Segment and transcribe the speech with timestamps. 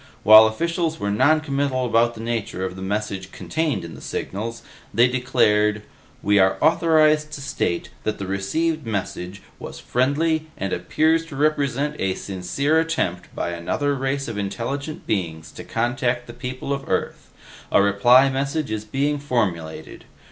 [0.23, 5.07] While officials were noncommittal about the nature of the message contained in the signals, they
[5.07, 5.83] declared,
[6.23, 11.97] 'We are authorized to state that the received message was friendly and appears to represent
[11.99, 17.29] a sincere attempt by another race of intelligent beings to contact the people of Earth.
[17.71, 20.05] A reply message is being formulated.'